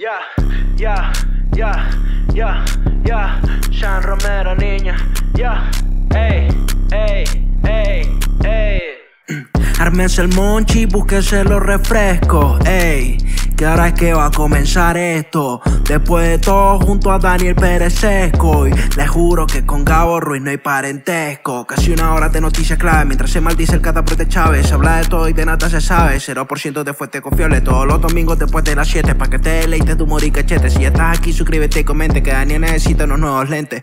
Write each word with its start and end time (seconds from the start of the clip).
Ya, 0.00 0.16
ya, 0.78 1.12
ya, 1.52 1.90
ya, 2.32 2.64
ya. 3.04 3.38
Sean 3.70 4.02
Romero, 4.02 4.54
niña. 4.56 4.96
Ya, 5.34 5.70
ey, 6.16 6.48
ey, 6.90 7.24
ey, 7.68 8.18
ey. 8.42 8.80
Ármense 9.78 10.22
el 10.22 10.28
monchi, 10.28 10.86
búsquese 10.86 11.44
los 11.44 11.62
refrescos, 11.62 12.64
ey. 12.64 13.18
Que 13.60 13.66
ahora 13.66 13.88
es 13.88 13.92
que 13.92 14.14
va 14.14 14.24
a 14.24 14.30
comenzar 14.30 14.96
esto. 14.96 15.60
Después 15.86 16.26
de 16.26 16.38
todo, 16.38 16.80
junto 16.80 17.12
a 17.12 17.18
Daniel 17.18 17.54
Pérez 17.54 17.92
Sesco. 17.92 18.66
Y 18.66 18.70
les 18.96 19.10
juro 19.10 19.46
que 19.46 19.66
con 19.66 19.84
Gabo 19.84 20.18
Ruiz 20.18 20.40
no 20.40 20.48
hay 20.48 20.56
parentesco. 20.56 21.66
Casi 21.66 21.92
una 21.92 22.14
hora 22.14 22.30
de 22.30 22.40
noticias 22.40 22.78
clave. 22.78 23.04
Mientras 23.04 23.30
se 23.30 23.42
maldice 23.42 23.74
el 23.74 23.82
cataprote 23.82 24.26
Chávez. 24.26 24.66
Se 24.66 24.72
habla 24.72 24.96
de 24.96 25.04
todo 25.04 25.28
y 25.28 25.34
de 25.34 25.44
nada 25.44 25.68
se 25.68 25.82
sabe. 25.82 26.16
0% 26.16 26.82
de 26.82 26.94
fuente 26.94 27.20
confiable. 27.20 27.60
Todos 27.60 27.86
los 27.86 28.00
domingos 28.00 28.38
después 28.38 28.64
de 28.64 28.74
las 28.74 28.88
7. 28.88 29.14
Pa' 29.14 29.28
que 29.28 29.38
te 29.38 29.50
deleites 29.50 29.94
tu 29.98 30.04
humor 30.04 30.24
y. 30.24 30.32
Si 30.32 30.78
ya 30.80 30.88
estás 30.88 31.18
aquí, 31.18 31.34
suscríbete 31.34 31.80
y 31.80 31.84
comente. 31.84 32.22
Que 32.22 32.32
Daniel 32.32 32.62
necesita 32.62 33.04
unos 33.04 33.18
nuevos 33.18 33.50
lentes. 33.50 33.82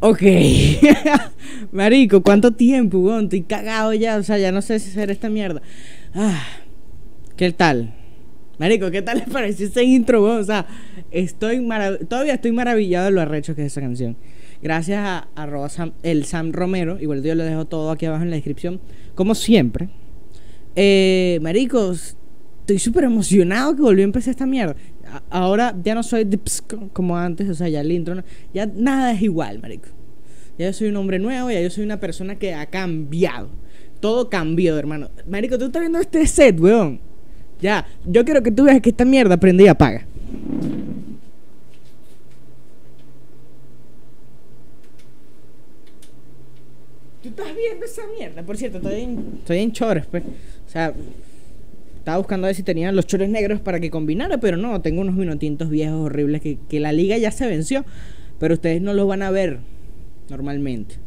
Ok. 0.00 0.22
Marico, 1.72 2.22
¿cuánto 2.22 2.52
tiempo, 2.52 2.98
weón? 2.98 3.24
Estoy 3.24 3.42
cagado 3.42 3.92
ya. 3.94 4.16
O 4.18 4.22
sea, 4.22 4.38
ya 4.38 4.52
no 4.52 4.62
sé 4.62 4.78
si 4.78 4.90
hacer 4.90 5.10
esta 5.10 5.28
mierda. 5.30 5.62
Ah, 6.14 6.42
¿Qué 7.36 7.52
tal? 7.52 7.94
Marico, 8.58 8.90
¿qué 8.90 9.02
tal 9.02 9.18
les 9.18 9.28
pareció 9.32 9.66
ese 9.66 9.84
intro, 9.84 10.22
weón? 10.22 10.40
O 10.40 10.44
sea, 10.44 10.66
estoy 11.10 11.58
marav- 11.58 12.06
todavía 12.08 12.34
estoy 12.34 12.52
maravillado 12.52 13.06
de 13.06 13.12
lo 13.12 13.20
arrecho 13.20 13.54
que 13.54 13.62
es 13.62 13.72
esa 13.72 13.80
canción. 13.80 14.16
Gracias 14.62 14.98
a, 15.04 15.28
Sam- 15.68 15.92
el 16.02 16.24
Sam 16.24 16.52
Romero. 16.52 16.98
Igual 17.00 17.22
yo 17.22 17.34
lo 17.34 17.44
dejo 17.44 17.66
todo 17.66 17.90
aquí 17.90 18.06
abajo 18.06 18.22
en 18.22 18.30
la 18.30 18.36
descripción. 18.36 18.80
Como 19.14 19.34
siempre. 19.34 19.88
Eh, 20.74 21.38
maricos, 21.42 22.16
estoy 22.66 22.80
súper 22.80 23.04
emocionado 23.04 23.76
que 23.76 23.82
volvió 23.82 24.02
a 24.02 24.06
empezar 24.06 24.32
esta 24.32 24.44
mierda. 24.44 24.74
Ahora 25.30 25.72
ya 25.84 25.94
no 25.94 26.02
soy 26.02 26.24
de 26.24 26.40
como 26.92 27.16
antes, 27.16 27.48
o 27.48 27.54
sea, 27.54 27.68
ya 27.68 27.80
el 27.80 27.92
intro, 27.92 28.24
ya 28.52 28.66
nada 28.66 29.12
es 29.12 29.22
igual, 29.22 29.60
marico. 29.60 29.86
Ya 30.58 30.66
yo 30.66 30.72
soy 30.72 30.88
un 30.88 30.96
hombre 30.96 31.20
nuevo, 31.20 31.48
ya 31.48 31.60
yo 31.60 31.70
soy 31.70 31.84
una 31.84 32.00
persona 32.00 32.34
que 32.34 32.54
ha 32.54 32.66
cambiado. 32.66 33.50
Todo 34.00 34.28
cambió, 34.28 34.76
hermano. 34.76 35.10
Marico, 35.28 35.56
tú 35.58 35.66
estás 35.66 35.80
viendo 35.80 36.00
este 36.00 36.26
set, 36.26 36.58
weón. 36.58 36.98
Ya, 37.60 37.86
yo 38.04 38.24
quiero 38.24 38.42
que 38.42 38.50
tú 38.50 38.64
veas 38.64 38.80
que 38.80 38.90
esta 38.90 39.04
mierda 39.04 39.36
prende 39.36 39.62
y 39.62 39.68
apaga. 39.68 40.04
Tú 47.22 47.28
estás 47.28 47.54
viendo 47.54 47.86
esa 47.86 48.02
mierda. 48.18 48.42
Por 48.42 48.56
cierto, 48.56 48.78
estoy 48.78 49.02
en, 49.02 49.34
estoy 49.38 49.58
en 49.58 49.70
chores, 49.70 50.04
pues. 50.10 50.24
O 50.24 50.70
sea, 50.70 50.92
estaba 52.06 52.18
buscando 52.18 52.46
a 52.46 52.50
ver 52.50 52.54
si 52.54 52.62
tenían 52.62 52.94
los 52.94 53.08
chores 53.08 53.28
negros 53.28 53.60
para 53.60 53.80
que 53.80 53.90
combinara, 53.90 54.38
pero 54.38 54.56
no, 54.56 54.80
tengo 54.80 55.00
unos 55.00 55.16
vinotintos 55.16 55.68
viejos 55.68 56.06
horribles 56.06 56.40
que, 56.40 56.78
la 56.78 56.92
liga 56.92 57.18
ya 57.18 57.32
se 57.32 57.48
venció, 57.48 57.84
pero 58.38 58.54
ustedes 58.54 58.80
no 58.80 58.94
los 58.94 59.08
van 59.08 59.22
a 59.22 59.32
ver 59.32 59.58
normalmente. 60.30 60.98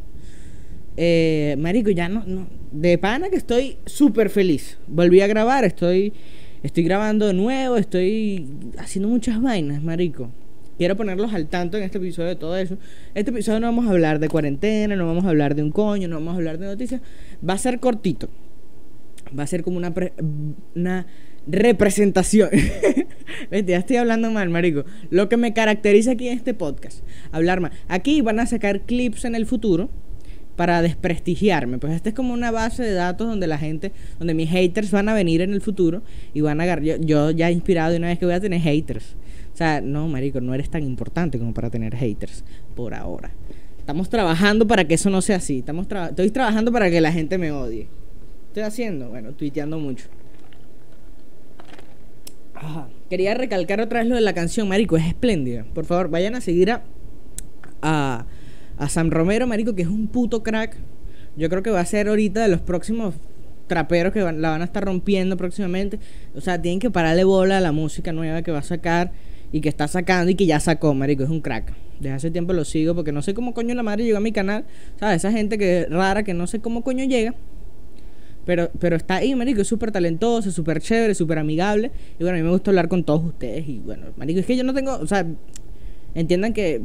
Eh, 0.98 1.56
marico, 1.58 1.88
ya 1.88 2.10
no, 2.10 2.22
no. 2.26 2.48
De 2.70 2.98
pana 2.98 3.30
que 3.30 3.36
estoy 3.36 3.78
súper 3.86 4.28
feliz. 4.28 4.76
Volví 4.88 5.22
a 5.22 5.26
grabar, 5.26 5.64
estoy, 5.64 6.12
estoy 6.62 6.84
grabando 6.84 7.28
de 7.28 7.32
nuevo, 7.32 7.78
estoy 7.78 8.46
haciendo 8.76 9.08
muchas 9.08 9.40
vainas, 9.40 9.82
marico. 9.82 10.28
Quiero 10.76 10.98
ponerlos 10.98 11.32
al 11.32 11.46
tanto 11.46 11.78
en 11.78 11.84
este 11.84 11.96
episodio 11.96 12.28
de 12.28 12.36
todo 12.36 12.58
eso. 12.58 12.76
Este 13.14 13.30
episodio 13.30 13.58
no 13.60 13.68
vamos 13.68 13.86
a 13.86 13.90
hablar 13.92 14.18
de 14.18 14.28
cuarentena, 14.28 14.94
no 14.96 15.06
vamos 15.06 15.24
a 15.24 15.30
hablar 15.30 15.54
de 15.54 15.62
un 15.62 15.70
coño, 15.70 16.08
no 16.08 16.16
vamos 16.16 16.34
a 16.34 16.36
hablar 16.36 16.58
de 16.58 16.66
noticias. 16.66 17.00
Va 17.42 17.54
a 17.54 17.58
ser 17.58 17.80
cortito. 17.80 18.28
Va 19.38 19.44
a 19.44 19.46
ser 19.46 19.62
como 19.62 19.76
una, 19.76 19.92
pre- 19.94 20.12
una 20.74 21.06
representación. 21.46 22.50
Vete, 23.50 23.72
ya 23.72 23.78
estoy 23.78 23.96
hablando 23.96 24.30
mal, 24.30 24.50
marico. 24.50 24.84
Lo 25.10 25.28
que 25.28 25.36
me 25.36 25.52
caracteriza 25.52 26.12
aquí 26.12 26.28
en 26.28 26.36
este 26.36 26.54
podcast. 26.54 27.04
Hablar 27.32 27.60
mal. 27.60 27.72
Aquí 27.88 28.20
van 28.20 28.40
a 28.40 28.46
sacar 28.46 28.82
clips 28.82 29.24
en 29.24 29.34
el 29.34 29.46
futuro 29.46 29.90
para 30.56 30.82
desprestigiarme. 30.82 31.78
Pues 31.78 31.94
esta 31.94 32.10
es 32.10 32.14
como 32.14 32.34
una 32.34 32.50
base 32.50 32.82
de 32.82 32.92
datos 32.92 33.28
donde 33.28 33.46
la 33.46 33.58
gente, 33.58 33.92
donde 34.18 34.34
mis 34.34 34.50
haters 34.50 34.90
van 34.90 35.08
a 35.08 35.14
venir 35.14 35.40
en 35.40 35.52
el 35.52 35.60
futuro 35.60 36.02
y 36.34 36.40
van 36.42 36.60
a 36.60 36.64
agarrar. 36.64 36.84
Yo, 36.84 36.96
yo 37.00 37.30
ya 37.30 37.50
inspirado 37.50 37.92
de 37.92 37.98
una 37.98 38.08
vez 38.08 38.18
que 38.18 38.26
voy 38.26 38.34
a 38.34 38.40
tener 38.40 38.60
haters. 38.60 39.16
O 39.52 39.56
sea, 39.56 39.80
no, 39.80 40.06
marico, 40.08 40.40
no 40.40 40.54
eres 40.54 40.70
tan 40.70 40.82
importante 40.84 41.38
como 41.38 41.54
para 41.54 41.70
tener 41.70 41.94
haters 41.96 42.44
por 42.74 42.94
ahora. 42.94 43.30
Estamos 43.78 44.08
trabajando 44.08 44.66
para 44.66 44.84
que 44.86 44.94
eso 44.94 45.10
no 45.10 45.22
sea 45.22 45.36
así. 45.36 45.58
Estamos 45.60 45.86
estoy 45.90 46.30
trabajando 46.30 46.70
para 46.70 46.90
que 46.90 47.00
la 47.00 47.12
gente 47.12 47.38
me 47.38 47.50
odie. 47.52 47.88
Estoy 48.50 48.62
haciendo? 48.64 49.08
Bueno, 49.08 49.32
tuiteando 49.32 49.78
mucho. 49.78 50.06
Quería 53.08 53.34
recalcar 53.34 53.80
otra 53.80 54.00
vez 54.00 54.08
lo 54.08 54.14
de 54.16 54.20
la 54.20 54.34
canción, 54.34 54.68
Marico, 54.68 54.96
es 54.96 55.06
espléndida. 55.06 55.64
Por 55.74 55.84
favor, 55.86 56.10
vayan 56.10 56.34
a 56.34 56.40
seguir 56.40 56.70
a, 56.70 56.82
a, 57.82 58.26
a 58.76 58.88
Sam 58.88 59.10
Romero, 59.10 59.46
Marico, 59.46 59.74
que 59.74 59.82
es 59.82 59.88
un 59.88 60.06
puto 60.08 60.42
crack. 60.42 60.76
Yo 61.36 61.48
creo 61.48 61.62
que 61.62 61.70
va 61.70 61.80
a 61.80 61.86
ser 61.86 62.08
ahorita 62.08 62.42
de 62.42 62.48
los 62.48 62.60
próximos 62.60 63.14
traperos 63.66 64.12
que 64.12 64.22
van- 64.22 64.42
la 64.42 64.50
van 64.50 64.60
a 64.62 64.64
estar 64.64 64.84
rompiendo 64.84 65.36
próximamente. 65.36 65.98
O 66.34 66.40
sea, 66.40 66.60
tienen 66.60 66.78
que 66.80 66.90
pararle 66.90 67.24
bola 67.24 67.58
a 67.58 67.60
la 67.60 67.72
música 67.72 68.12
nueva 68.12 68.42
que 68.42 68.52
va 68.52 68.58
a 68.58 68.62
sacar 68.62 69.12
y 69.52 69.60
que 69.60 69.68
está 69.68 69.88
sacando 69.88 70.30
y 70.30 70.34
que 70.34 70.46
ya 70.46 70.60
sacó, 70.60 70.92
Marico, 70.94 71.22
es 71.24 71.30
un 71.30 71.40
crack. 71.40 71.72
Desde 71.98 72.14
hace 72.14 72.30
tiempo 72.30 72.52
lo 72.52 72.64
sigo 72.64 72.94
porque 72.94 73.10
no 73.12 73.22
sé 73.22 73.32
cómo 73.34 73.54
coño 73.54 73.74
la 73.74 73.82
madre 73.82 74.04
llegó 74.04 74.18
a 74.18 74.20
mi 74.20 74.32
canal. 74.32 74.64
¿Sabes? 74.98 75.16
Esa 75.16 75.32
gente 75.32 75.56
que 75.58 75.86
rara 75.88 76.22
que 76.22 76.34
no 76.34 76.46
sé 76.46 76.60
cómo 76.60 76.82
coño 76.84 77.04
llega. 77.04 77.34
Pero, 78.46 78.70
pero 78.78 78.96
está 78.96 79.16
ahí, 79.16 79.34
marico, 79.34 79.60
es 79.60 79.68
súper 79.68 79.92
talentoso, 79.92 80.50
súper 80.50 80.80
chévere, 80.80 81.14
súper 81.14 81.38
amigable. 81.38 81.90
Y 82.18 82.24
bueno, 82.24 82.36
a 82.36 82.40
mí 82.40 82.44
me 82.44 82.50
gusta 82.50 82.70
hablar 82.70 82.88
con 82.88 83.04
todos 83.04 83.24
ustedes. 83.24 83.68
Y 83.68 83.78
bueno, 83.78 84.06
marico, 84.16 84.40
es 84.40 84.46
que 84.46 84.56
yo 84.56 84.64
no 84.64 84.74
tengo, 84.74 84.96
o 84.96 85.06
sea, 85.06 85.26
entiendan 86.14 86.52
que 86.52 86.82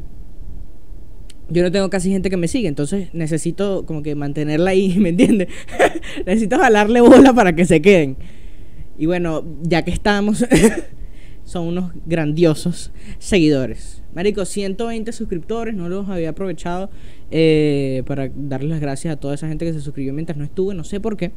yo 1.50 1.64
no 1.64 1.72
tengo 1.72 1.90
casi 1.90 2.12
gente 2.12 2.30
que 2.30 2.38
me 2.38 2.48
sigue, 2.48 2.68
entonces 2.68 3.10
necesito 3.14 3.86
como 3.86 4.02
que 4.02 4.16
mantenerla 4.16 4.72
ahí, 4.72 4.96
¿me 5.00 5.10
entiendes? 5.10 5.50
necesito 6.26 6.58
jalarle 6.58 7.02
bola 7.02 7.34
para 7.34 7.56
que 7.56 7.66
se 7.66 7.82
queden. 7.82 8.18
Y 8.98 9.06
bueno, 9.08 9.44
ya 9.62 9.84
que 9.84 9.92
estamos, 9.92 10.46
son 11.46 11.68
unos 11.68 11.94
grandiosos 12.06 12.92
seguidores. 13.18 14.04
Marico, 14.14 14.44
120 14.44 15.12
suscriptores, 15.14 15.74
no 15.76 15.88
los 15.88 16.10
había 16.10 16.30
aprovechado 16.30 16.90
eh, 17.32 18.04
para 18.06 18.30
darles 18.36 18.72
las 18.72 18.82
gracias 18.82 19.14
a 19.14 19.20
toda 19.20 19.36
esa 19.36 19.48
gente 19.48 19.66
que 19.66 19.74
se 19.74 19.82
suscribió 19.82 20.14
mientras 20.14 20.38
no 20.38 20.44
estuve, 20.44 20.76
no 20.76 20.84
sé 20.84 21.00
por 21.00 21.16
qué. 21.16 21.32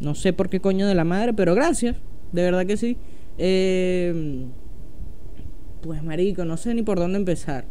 No 0.00 0.16
sé 0.16 0.32
por 0.32 0.48
qué 0.48 0.60
coño 0.60 0.88
de 0.88 0.96
la 0.96 1.04
madre, 1.04 1.32
pero 1.32 1.54
gracias, 1.54 1.96
de 2.32 2.42
verdad 2.42 2.66
que 2.66 2.76
sí. 2.76 2.96
Eh, 3.38 4.46
pues 5.82 6.02
marico, 6.02 6.44
no 6.44 6.56
sé 6.56 6.74
ni 6.74 6.82
por 6.82 6.98
dónde 6.98 7.18
empezar. 7.18 7.64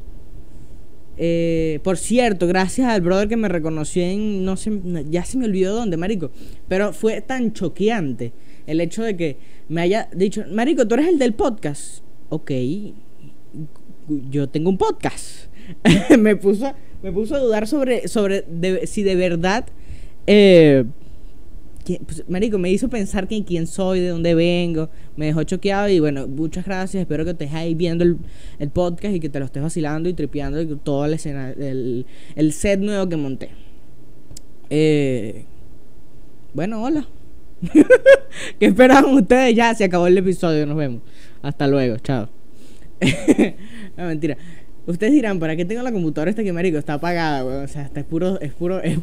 Eh, 1.18 1.80
por 1.84 1.98
cierto, 1.98 2.48
gracias 2.48 2.88
al 2.88 3.02
brother 3.02 3.28
que 3.28 3.38
me 3.38 3.48
reconoció 3.48 4.04
en. 4.04 4.44
No 4.46 4.58
sé, 4.58 4.72
ya 5.10 5.26
se 5.26 5.38
me 5.38 5.46
olvidó 5.46 5.76
dónde, 5.76 5.98
Marico. 5.98 6.32
Pero 6.68 6.94
fue 6.94 7.22
tan 7.22 7.54
choqueante 7.54 8.34
el 8.68 8.82
hecho 8.82 9.04
de 9.04 9.18
que 9.18 9.38
me 9.70 9.82
haya 9.82 10.10
dicho, 10.14 10.44
Marico, 10.52 10.88
tú 10.88 10.96
eres 10.96 11.08
el 11.08 11.20
del 11.20 11.34
podcast. 11.34 12.04
Ok, 12.30 12.52
yo 14.30 14.50
tengo 14.50 14.70
un 14.70 14.78
podcast. 14.78 15.48
me, 16.18 16.36
puso, 16.36 16.74
me 17.04 17.12
puso 17.12 17.36
a 17.36 17.40
dudar 17.40 17.68
sobre, 17.68 18.08
sobre 18.08 18.46
si 18.88 19.04
de 19.04 19.16
verdad. 19.16 19.66
Eh, 20.28 20.86
pues, 22.00 22.24
marico, 22.30 22.58
me 22.58 22.72
hizo 22.72 22.90
pensar 22.90 23.28
que 23.28 23.44
quién 23.44 23.68
soy, 23.68 24.00
de 24.00 24.10
dónde 24.10 24.36
vengo, 24.36 24.90
me 25.16 25.26
dejó 25.28 25.44
choqueado 25.44 25.90
y 25.90 26.00
bueno, 26.00 26.28
muchas 26.28 26.66
gracias, 26.66 27.02
espero 27.02 27.24
que 27.26 27.32
estés 27.32 27.54
ahí 27.54 27.76
viendo 27.76 28.04
el, 28.04 28.18
el 28.60 28.70
podcast 28.70 29.16
y 29.16 29.20
que 29.20 29.30
te 29.30 29.40
lo 29.40 29.46
estés 29.46 29.64
vacilando 29.64 30.10
y 30.10 30.14
tripeando 30.14 30.62
y 30.62 30.68
todo 30.78 31.06
el, 31.06 31.14
escena, 31.14 31.52
el, 31.52 32.06
el 32.36 32.54
set 32.54 32.80
nuevo 32.80 33.08
que 33.10 33.16
monté. 33.16 33.50
Eh, 34.70 35.46
bueno, 36.54 36.84
hola. 36.84 37.08
¿Qué 38.60 38.68
esperaban 38.68 39.14
ustedes? 39.14 39.56
Ya 39.56 39.74
se 39.76 39.84
acabó 39.84 40.08
el 40.08 40.18
episodio, 40.18 40.66
nos 40.66 40.78
vemos. 40.78 41.02
Hasta 41.42 41.68
luego, 41.68 41.98
chao. 41.98 42.30
no, 43.98 44.06
mentira. 44.06 44.38
Ustedes 44.88 45.14
dirán, 45.14 45.40
¿para 45.40 45.56
qué 45.56 45.64
tengo 45.64 45.84
la 45.84 45.92
computadora 45.92 46.32
esta 46.32 46.44
que 46.44 46.52
marico 46.52 46.78
está 46.80 46.96
apagada, 46.96 47.46
weón? 47.46 47.64
O 47.66 47.68
sea, 47.68 47.84
está 47.84 48.00
es 48.00 48.06
puro, 48.06 48.40
es 48.42 48.52
puro, 48.54 48.80
es, 48.84 48.98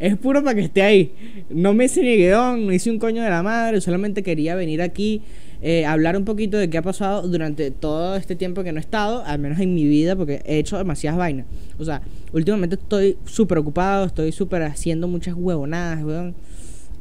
es 0.00 0.16
puro 0.16 0.42
para 0.42 0.54
que 0.54 0.62
esté 0.62 0.82
ahí. 0.82 1.12
No 1.50 1.74
me 1.74 1.84
hice 1.84 2.00
ni 2.02 2.16
guion, 2.16 2.66
no 2.66 2.72
hice 2.72 2.90
un 2.90 2.98
coño 2.98 3.22
de 3.22 3.28
la 3.28 3.42
madre, 3.42 3.80
solamente 3.82 4.22
quería 4.22 4.54
venir 4.54 4.80
aquí, 4.80 5.20
eh, 5.60 5.84
hablar 5.84 6.16
un 6.16 6.24
poquito 6.24 6.56
de 6.56 6.70
qué 6.70 6.78
ha 6.78 6.82
pasado 6.82 7.28
durante 7.28 7.70
todo 7.70 8.16
este 8.16 8.36
tiempo 8.36 8.62
que 8.62 8.72
no 8.72 8.78
he 8.78 8.80
estado, 8.80 9.22
al 9.24 9.38
menos 9.38 9.60
en 9.60 9.74
mi 9.74 9.84
vida, 9.86 10.16
porque 10.16 10.40
he 10.46 10.58
hecho 10.58 10.78
demasiadas 10.78 11.18
vainas. 11.18 11.46
O 11.78 11.84
sea, 11.84 12.00
últimamente 12.32 12.76
estoy 12.76 13.18
súper 13.26 13.58
ocupado, 13.58 14.06
estoy 14.06 14.32
súper 14.32 14.62
haciendo 14.62 15.08
muchas 15.08 15.34
huevonadas, 15.36 16.02
weón. 16.04 16.34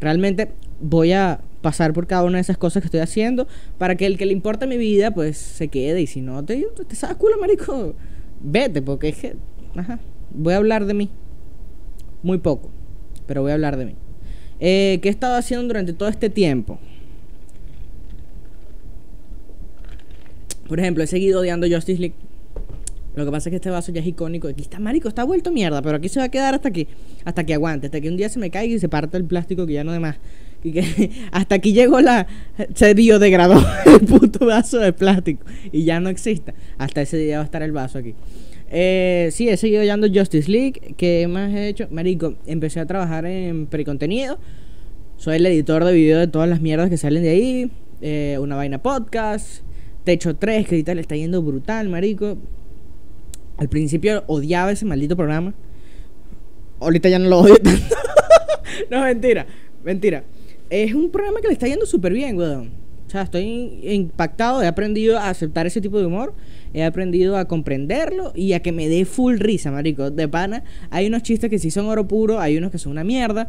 Realmente 0.01 0.49
voy 0.81 1.13
a 1.13 1.39
pasar 1.61 1.93
por 1.93 2.07
cada 2.07 2.23
una 2.23 2.37
de 2.37 2.41
esas 2.41 2.57
cosas 2.57 2.81
que 2.81 2.87
estoy 2.87 2.99
haciendo 2.99 3.47
para 3.77 3.95
que 3.95 4.05
el 4.05 4.17
que 4.17 4.25
le 4.25 4.33
importa 4.33 4.67
mi 4.67 4.77
vida, 4.77 5.11
pues 5.11 5.37
se 5.37 5.69
quede. 5.69 6.01
Y 6.01 6.07
si 6.07 6.21
no, 6.21 6.43
te, 6.43 6.67
te 6.87 6.95
sabes 6.95 7.17
culo, 7.17 7.37
marico, 7.39 7.95
vete, 8.41 8.81
porque 8.81 9.09
es 9.09 9.17
que, 9.17 9.35
ajá, 9.75 9.99
voy 10.31 10.53
a 10.53 10.57
hablar 10.57 10.85
de 10.85 10.93
mí. 10.93 11.09
Muy 12.23 12.39
poco, 12.39 12.71
pero 13.25 13.41
voy 13.41 13.51
a 13.51 13.55
hablar 13.55 13.77
de 13.77 13.85
mí. 13.85 13.95
Eh, 14.59 14.99
¿Qué 15.01 15.09
he 15.09 15.11
estado 15.11 15.35
haciendo 15.35 15.67
durante 15.67 15.93
todo 15.93 16.09
este 16.09 16.29
tiempo? 16.29 16.79
Por 20.67 20.79
ejemplo, 20.79 21.03
he 21.03 21.07
seguido 21.07 21.39
odiando 21.39 21.67
Justice 21.67 21.99
League. 21.99 22.15
Lo 23.15 23.25
que 23.25 23.31
pasa 23.31 23.49
es 23.49 23.51
que 23.51 23.55
este 23.55 23.69
vaso 23.69 23.91
ya 23.91 24.01
es 24.01 24.07
icónico. 24.07 24.47
Aquí 24.47 24.61
está, 24.61 24.79
marico, 24.79 25.07
está 25.07 25.23
vuelto 25.23 25.51
mierda, 25.51 25.81
pero 25.81 25.97
aquí 25.97 26.09
se 26.09 26.19
va 26.19 26.25
a 26.25 26.29
quedar 26.29 26.53
hasta 26.53 26.71
que, 26.71 26.87
hasta 27.25 27.45
que 27.45 27.53
aguante, 27.53 27.87
hasta 27.87 27.99
que 27.99 28.09
un 28.09 28.17
día 28.17 28.29
se 28.29 28.37
me 28.37 28.51
caiga 28.51 28.75
y 28.75 28.79
se 28.79 28.89
parte 28.89 29.17
el 29.17 29.25
plástico 29.25 29.65
que 29.65 29.73
ya 29.73 29.83
no 29.83 29.91
de 29.91 29.99
más. 29.99 30.17
Y 30.17 30.17
que 30.17 30.46
hasta 31.31 31.55
aquí 31.55 31.73
llegó 31.73 32.01
la. 32.01 32.27
Se 32.73 32.93
biodegradó 32.93 33.63
el 33.85 34.05
puto 34.05 34.45
vaso 34.45 34.79
de 34.79 34.93
plástico 34.93 35.45
y 35.71 35.83
ya 35.83 35.99
no 35.99 36.09
exista. 36.09 36.53
Hasta 36.77 37.01
ese 37.01 37.17
día 37.17 37.37
va 37.37 37.43
a 37.43 37.45
estar 37.45 37.61
el 37.63 37.71
vaso 37.71 37.99
aquí. 37.99 38.15
Eh, 38.69 39.29
sí, 39.31 39.47
he 39.47 39.57
seguido 39.57 39.81
odiando 39.81 40.07
Justice 40.13 40.49
League. 40.51 40.95
¿Qué 40.97 41.27
más 41.27 41.53
he 41.53 41.69
hecho? 41.69 41.87
Marico, 41.89 42.35
empecé 42.45 42.79
a 42.79 42.85
trabajar 42.85 43.25
en 43.25 43.67
precontenido. 43.67 44.39
Soy 45.17 45.37
el 45.37 45.45
editor 45.45 45.83
de 45.83 45.93
video 45.93 46.19
de 46.19 46.27
todas 46.27 46.49
las 46.49 46.61
mierdas 46.61 46.89
que 46.89 46.97
salen 46.97 47.23
de 47.23 47.29
ahí. 47.29 47.71
Eh, 48.01 48.37
una 48.39 48.55
vaina 48.55 48.81
podcast. 48.81 49.63
Techo 50.03 50.35
3, 50.35 50.67
que 50.67 50.75
ahorita 50.75 50.95
le 50.95 51.01
está 51.01 51.15
yendo 51.15 51.41
brutal, 51.41 51.89
marico. 51.89 52.37
Al 53.57 53.67
principio 53.67 54.23
odiaba 54.27 54.71
ese 54.71 54.85
maldito 54.85 55.15
programa. 55.15 55.53
Ahorita 56.79 57.09
ya 57.09 57.19
no 57.19 57.29
lo 57.29 57.39
odio 57.39 57.57
tanto. 57.57 57.95
no, 58.91 59.01
mentira. 59.01 59.45
Mentira. 59.83 60.23
Es 60.69 60.93
un 60.93 61.09
programa 61.09 61.39
que 61.41 61.47
le 61.47 61.53
está 61.53 61.67
yendo 61.67 61.85
súper 61.85 62.13
bien, 62.13 62.37
weón. 62.37 62.71
O 63.07 63.09
sea, 63.09 63.21
estoy 63.21 63.79
impactado. 63.83 64.61
He 64.61 64.67
aprendido 64.67 65.17
a 65.17 65.29
aceptar 65.29 65.65
ese 65.65 65.79
tipo 65.79 65.97
de 65.97 66.05
humor. 66.05 66.33
He 66.73 66.83
aprendido 66.83 67.37
a 67.37 67.45
comprenderlo 67.45 68.33
y 68.35 68.51
a 68.51 68.59
que 68.61 68.73
me 68.73 68.89
dé 68.89 69.05
full 69.05 69.37
risa, 69.37 69.71
marico. 69.71 70.11
De 70.11 70.27
pana, 70.27 70.63
hay 70.89 71.07
unos 71.07 71.23
chistes 71.23 71.49
que 71.49 71.57
sí 71.57 71.71
son 71.71 71.85
oro 71.85 72.07
puro. 72.07 72.41
Hay 72.41 72.57
unos 72.57 72.69
que 72.69 72.77
son 72.77 72.91
una 72.91 73.05
mierda. 73.05 73.47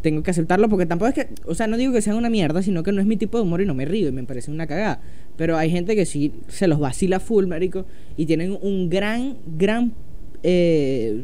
Tengo 0.00 0.22
que 0.22 0.30
aceptarlo 0.30 0.68
porque 0.68 0.86
tampoco 0.86 1.08
es 1.08 1.14
que. 1.14 1.28
O 1.44 1.56
sea, 1.56 1.66
no 1.66 1.76
digo 1.76 1.92
que 1.92 2.02
sean 2.02 2.16
una 2.16 2.30
mierda, 2.30 2.62
sino 2.62 2.84
que 2.84 2.92
no 2.92 3.00
es 3.00 3.06
mi 3.06 3.16
tipo 3.16 3.36
de 3.36 3.42
humor 3.42 3.60
y 3.60 3.66
no 3.66 3.74
me 3.74 3.84
río 3.84 4.08
y 4.08 4.12
me 4.12 4.22
parece 4.22 4.52
una 4.52 4.68
cagada. 4.68 5.00
Pero 5.36 5.56
hay 5.56 5.70
gente 5.70 5.96
que 5.96 6.06
sí 6.06 6.32
se 6.46 6.68
los 6.68 6.78
vacila 6.78 7.18
full, 7.18 7.46
marico. 7.46 7.86
Y 8.16 8.26
tienen 8.26 8.56
un 8.62 8.88
gran, 8.88 9.38
gran 9.58 9.92
eh, 10.42 11.14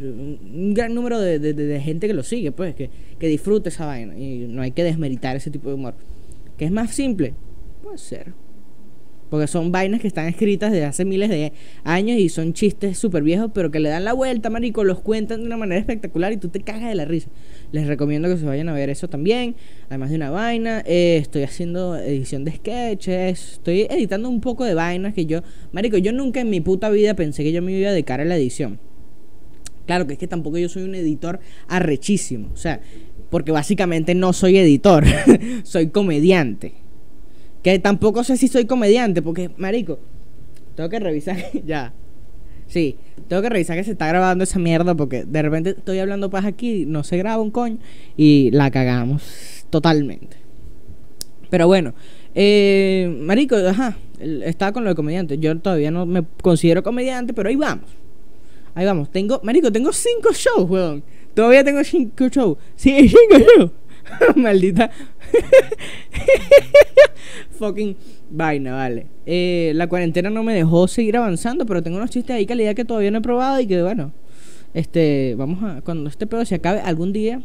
un 0.52 0.74
gran 0.74 0.94
número 0.94 1.20
de, 1.20 1.38
de- 1.38 1.52
de- 1.54 1.80
gente 1.80 2.06
que 2.06 2.14
lo 2.14 2.22
sigue, 2.22 2.52
pues, 2.52 2.74
que, 2.74 2.90
que 3.18 3.28
disfruta 3.28 3.68
esa 3.68 3.86
vaina. 3.86 4.16
Y 4.18 4.46
no 4.48 4.62
hay 4.62 4.70
que 4.72 4.84
desmeritar 4.84 5.36
ese 5.36 5.50
tipo 5.50 5.68
de 5.68 5.74
humor. 5.74 5.94
Que 6.56 6.64
es 6.64 6.70
más 6.70 6.94
simple, 6.94 7.34
puede 7.82 7.98
ser. 7.98 8.32
Porque 9.28 9.48
son 9.48 9.72
vainas 9.72 10.00
que 10.00 10.06
están 10.06 10.28
escritas 10.28 10.70
desde 10.70 10.84
hace 10.84 11.04
miles 11.04 11.28
de 11.28 11.52
años 11.82 12.16
y 12.16 12.28
son 12.28 12.52
chistes 12.52 12.96
súper 12.96 13.24
viejos, 13.24 13.50
pero 13.52 13.72
que 13.72 13.80
le 13.80 13.88
dan 13.88 14.04
la 14.04 14.12
vuelta, 14.12 14.50
marico, 14.50 14.84
los 14.84 15.00
cuentan 15.00 15.40
de 15.40 15.46
una 15.46 15.56
manera 15.56 15.80
espectacular 15.80 16.32
y 16.32 16.36
tú 16.36 16.48
te 16.48 16.60
cagas 16.60 16.88
de 16.88 16.94
la 16.94 17.06
risa. 17.06 17.28
Les 17.72 17.88
recomiendo 17.88 18.28
que 18.28 18.36
se 18.36 18.44
vayan 18.44 18.68
a 18.68 18.72
ver 18.72 18.88
eso 18.88 19.08
también, 19.08 19.56
además 19.88 20.10
de 20.10 20.16
una 20.16 20.30
vaina. 20.30 20.84
Eh, 20.86 21.18
estoy 21.20 21.42
haciendo 21.42 21.96
edición 21.96 22.44
de 22.44 22.52
sketches, 22.52 23.54
estoy 23.54 23.88
editando 23.90 24.28
un 24.28 24.40
poco 24.40 24.64
de 24.64 24.74
vainas 24.74 25.12
que 25.12 25.26
yo, 25.26 25.40
marico, 25.72 25.96
yo 25.96 26.12
nunca 26.12 26.40
en 26.40 26.48
mi 26.48 26.60
puta 26.60 26.88
vida 26.88 27.14
pensé 27.14 27.42
que 27.42 27.50
yo 27.50 27.62
me 27.62 27.72
iba 27.72 27.88
a 27.88 27.92
dedicar 27.92 28.20
a 28.20 28.24
la 28.24 28.36
edición. 28.36 28.78
Claro 29.86 30.06
que 30.06 30.14
es 30.14 30.18
que 30.18 30.26
tampoco 30.26 30.58
yo 30.58 30.68
soy 30.68 30.82
un 30.82 30.94
editor 30.94 31.40
arrechísimo. 31.68 32.50
O 32.52 32.56
sea, 32.56 32.80
porque 33.30 33.52
básicamente 33.52 34.14
no 34.14 34.32
soy 34.32 34.58
editor, 34.58 35.04
soy 35.62 35.88
comediante. 35.88 36.74
Que 37.62 37.78
tampoco 37.78 38.22
sé 38.24 38.36
si 38.36 38.48
soy 38.48 38.66
comediante, 38.66 39.22
porque, 39.22 39.50
marico, 39.56 39.98
tengo 40.74 40.88
que 40.88 41.00
revisar. 41.00 41.36
ya. 41.66 41.92
Sí, 42.66 42.96
tengo 43.28 43.42
que 43.42 43.48
revisar 43.48 43.76
que 43.76 43.84
se 43.84 43.92
está 43.92 44.08
grabando 44.08 44.42
esa 44.44 44.58
mierda, 44.58 44.94
porque 44.96 45.24
de 45.24 45.42
repente 45.42 45.70
estoy 45.70 46.00
hablando 46.00 46.30
paz 46.30 46.44
aquí, 46.44 46.84
no 46.86 47.04
se 47.04 47.16
graba 47.16 47.40
un 47.40 47.52
coño, 47.52 47.78
y 48.16 48.50
la 48.52 48.70
cagamos 48.72 49.66
totalmente. 49.70 50.36
Pero 51.48 51.68
bueno, 51.68 51.94
eh, 52.34 53.16
marico, 53.20 53.56
ajá, 53.56 53.96
estaba 54.44 54.72
con 54.72 54.82
lo 54.82 54.90
de 54.90 54.96
comediante. 54.96 55.38
Yo 55.38 55.56
todavía 55.58 55.92
no 55.92 56.06
me 56.06 56.24
considero 56.42 56.82
comediante, 56.82 57.32
pero 57.32 57.48
ahí 57.48 57.56
vamos. 57.56 57.88
Ahí 58.76 58.84
vamos. 58.84 59.11
Tengo, 59.11 59.40
marico, 59.43 59.73
tengo 59.73 59.90
cinco 59.90 60.34
shows, 60.34 60.69
weón. 60.69 61.02
Todavía 61.32 61.64
tengo 61.64 61.82
cinco 61.82 62.28
shows. 62.28 62.58
Sí, 62.76 63.08
cinco 63.08 63.38
shows. 63.38 63.70
Maldita. 64.37 64.90
Fucking 67.58 67.96
vaina, 68.31 68.75
vale. 68.75 69.06
Eh, 69.25 69.73
la 69.75 69.88
cuarentena 69.88 70.28
no 70.28 70.43
me 70.43 70.55
dejó 70.55 70.87
seguir 70.88 71.17
avanzando, 71.17 71.64
pero 71.64 71.82
tengo 71.82 71.96
unos 71.96 72.11
chistes 72.11 72.37
ahí 72.37 72.44
calidad 72.44 72.75
que 72.75 72.84
todavía 72.84 73.11
no 73.11 73.19
he 73.19 73.23
probado 73.23 73.58
y 73.61 73.67
que 73.67 73.82
bueno. 73.82 74.12
Este, 74.75 75.34
vamos 75.38 75.64
a. 75.64 75.81
Cuando 75.81 76.11
este 76.11 76.26
pedo 76.26 76.44
se 76.44 76.56
acabe 76.56 76.81
algún 76.81 77.14
día. 77.14 77.40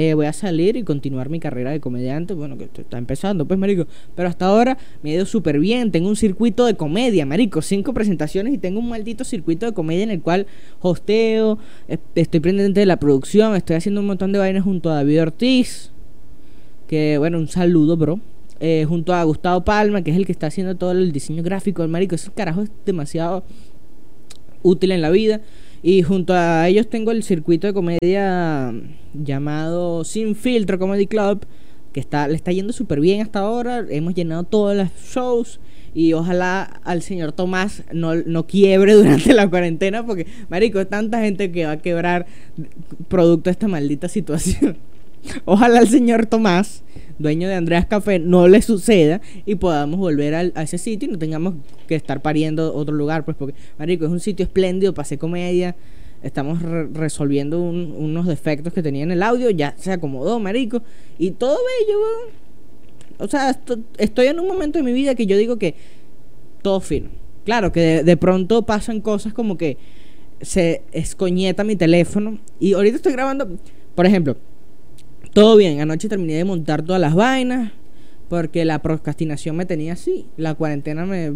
Eh, 0.00 0.14
voy 0.14 0.26
a 0.26 0.32
salir 0.32 0.76
y 0.76 0.84
continuar 0.84 1.28
mi 1.28 1.40
carrera 1.40 1.72
de 1.72 1.80
comediante. 1.80 2.32
Bueno, 2.32 2.56
que 2.56 2.70
está 2.80 2.98
empezando, 2.98 3.46
pues, 3.48 3.58
marico. 3.58 3.88
Pero 4.14 4.28
hasta 4.28 4.46
ahora 4.46 4.78
me 5.02 5.10
ha 5.10 5.14
ido 5.14 5.26
súper 5.26 5.58
bien. 5.58 5.90
Tengo 5.90 6.08
un 6.08 6.14
circuito 6.14 6.66
de 6.66 6.74
comedia, 6.74 7.26
marico. 7.26 7.62
Cinco 7.62 7.92
presentaciones 7.92 8.54
y 8.54 8.58
tengo 8.58 8.78
un 8.78 8.88
maldito 8.88 9.24
circuito 9.24 9.66
de 9.66 9.72
comedia 9.72 10.04
en 10.04 10.12
el 10.12 10.22
cual 10.22 10.46
hosteo. 10.80 11.58
Estoy 12.14 12.38
pendiente 12.38 12.78
de 12.78 12.86
la 12.86 13.00
producción. 13.00 13.56
Estoy 13.56 13.74
haciendo 13.74 14.00
un 14.00 14.06
montón 14.06 14.30
de 14.30 14.38
vainas 14.38 14.62
junto 14.62 14.88
a 14.88 14.94
David 14.94 15.20
Ortiz. 15.20 15.90
Que, 16.86 17.18
bueno, 17.18 17.38
un 17.38 17.48
saludo, 17.48 17.96
bro. 17.96 18.20
Eh, 18.60 18.84
junto 18.88 19.12
a 19.12 19.24
Gustavo 19.24 19.64
Palma, 19.64 20.02
que 20.02 20.12
es 20.12 20.16
el 20.16 20.26
que 20.26 20.32
está 20.32 20.46
haciendo 20.46 20.76
todo 20.76 20.92
el 20.92 21.10
diseño 21.10 21.42
gráfico 21.42 21.82
del 21.82 21.90
marico. 21.90 22.14
Ese 22.14 22.30
carajo 22.30 22.62
es 22.62 22.70
demasiado 22.86 23.42
útil 24.62 24.92
en 24.92 25.02
la 25.02 25.10
vida. 25.10 25.40
Y 25.82 26.02
junto 26.02 26.34
a 26.34 26.68
ellos 26.68 26.88
tengo 26.88 27.12
el 27.12 27.22
circuito 27.22 27.66
de 27.66 27.72
comedia 27.72 28.74
llamado 29.14 30.04
Sin 30.04 30.34
Filtro 30.34 30.78
Comedy 30.78 31.06
Club, 31.06 31.46
que 31.92 32.00
está, 32.00 32.26
le 32.28 32.34
está 32.34 32.52
yendo 32.52 32.72
súper 32.72 33.00
bien 33.00 33.22
hasta 33.22 33.40
ahora. 33.40 33.84
Hemos 33.88 34.14
llenado 34.14 34.44
todos 34.44 34.76
los 34.76 34.88
shows. 35.12 35.60
Y 35.94 36.12
ojalá 36.12 36.62
al 36.84 37.02
señor 37.02 37.32
Tomás 37.32 37.82
no, 37.92 38.14
no 38.14 38.46
quiebre 38.46 38.92
durante 38.94 39.32
la 39.32 39.48
cuarentena, 39.48 40.04
porque, 40.04 40.26
marico, 40.48 40.80
es 40.80 40.88
tanta 40.88 41.20
gente 41.20 41.50
que 41.50 41.64
va 41.64 41.72
a 41.72 41.78
quebrar 41.78 42.26
producto 43.08 43.48
de 43.48 43.52
esta 43.52 43.68
maldita 43.68 44.08
situación. 44.08 44.76
Ojalá 45.44 45.80
al 45.80 45.88
señor 45.88 46.26
Tomás, 46.26 46.82
dueño 47.18 47.48
de 47.48 47.54
Andreas 47.54 47.86
Café, 47.86 48.18
no 48.18 48.48
le 48.48 48.62
suceda 48.62 49.20
y 49.44 49.56
podamos 49.56 49.98
volver 49.98 50.34
al- 50.34 50.52
a 50.54 50.62
ese 50.62 50.78
sitio 50.78 51.08
y 51.08 51.12
no 51.12 51.18
tengamos 51.18 51.54
que 51.86 51.94
estar 51.94 52.22
pariendo 52.22 52.74
otro 52.74 52.94
lugar, 52.94 53.24
pues 53.24 53.36
porque, 53.36 53.54
marico, 53.78 54.04
es 54.04 54.10
un 54.10 54.20
sitio 54.20 54.44
espléndido 54.44 54.94
hacer 54.96 55.18
comedia. 55.18 55.76
Estamos 56.22 56.60
re- 56.62 56.86
resolviendo 56.92 57.60
un- 57.60 57.94
unos 57.96 58.26
defectos 58.26 58.72
que 58.72 58.82
tenía 58.82 59.02
en 59.04 59.10
el 59.12 59.22
audio, 59.22 59.50
ya 59.50 59.74
se 59.78 59.92
acomodó, 59.92 60.40
marico, 60.40 60.82
y 61.18 61.30
todo 61.32 61.56
bello. 61.78 61.98
O 63.18 63.28
sea, 63.28 63.50
esto- 63.50 63.78
estoy 63.98 64.26
en 64.26 64.40
un 64.40 64.46
momento 64.48 64.78
de 64.78 64.84
mi 64.84 64.92
vida 64.92 65.14
que 65.14 65.26
yo 65.26 65.36
digo 65.36 65.58
que 65.58 65.74
todo 66.62 66.80
fino. 66.80 67.08
Claro 67.44 67.72
que 67.72 67.80
de, 67.80 68.02
de 68.04 68.16
pronto 68.16 68.62
pasan 68.62 69.00
cosas 69.00 69.32
como 69.32 69.56
que 69.56 69.76
se 70.40 70.82
escoñeta 70.92 71.64
mi 71.64 71.76
teléfono 71.76 72.38
y 72.60 72.74
ahorita 72.74 72.96
estoy 72.96 73.12
grabando, 73.12 73.48
por 73.94 74.06
ejemplo, 74.06 74.36
todo 75.32 75.56
bien, 75.56 75.80
anoche 75.80 76.08
terminé 76.08 76.34
de 76.34 76.44
montar 76.44 76.82
todas 76.82 77.00
las 77.00 77.14
vainas 77.14 77.72
porque 78.28 78.64
la 78.64 78.80
procrastinación 78.82 79.56
me 79.56 79.64
tenía 79.64 79.94
así. 79.94 80.26
La 80.36 80.54
cuarentena 80.54 81.06
me 81.06 81.32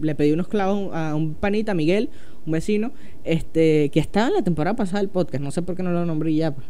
le 0.00 0.14
pedí 0.14 0.32
unos 0.32 0.48
clavos 0.48 0.90
a 0.94 1.14
un 1.14 1.34
panita, 1.34 1.74
Miguel, 1.74 2.08
un 2.46 2.52
vecino, 2.52 2.92
este 3.24 3.90
que 3.90 3.98
estaba 4.00 4.28
en 4.28 4.34
la 4.34 4.42
temporada 4.42 4.76
pasada 4.76 5.00
del 5.00 5.08
podcast, 5.08 5.42
no 5.42 5.50
sé 5.50 5.62
por 5.62 5.74
qué 5.74 5.82
no 5.82 5.90
lo 5.90 6.06
nombré 6.06 6.34
ya. 6.34 6.54
pues. 6.54 6.66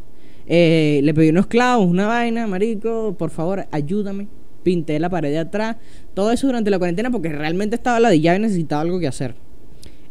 Eh, 0.47 1.01
le 1.03 1.13
pedí 1.13 1.29
unos 1.31 1.47
clavos, 1.47 1.87
una 1.87 2.07
vaina, 2.07 2.47
marico, 2.47 3.15
por 3.19 3.31
favor, 3.31 3.67
ayúdame. 3.71 4.29
Pinté 4.63 4.99
la 4.99 5.09
pared 5.09 5.31
de 5.31 5.39
atrás, 5.39 5.77
todo 6.15 6.33
eso 6.33 6.47
durante 6.49 6.71
la 6.71 6.79
cuarentena 6.79 7.11
porque 7.11 7.29
realmente 7.29 7.77
estaba 7.77 8.01
la 8.01 8.09
de 8.11 8.21
llave 8.21 8.39
y 8.39 8.43
necesitaba 8.43 8.83
algo 8.83 8.99
que 8.99 9.07
hacer. 9.07 9.37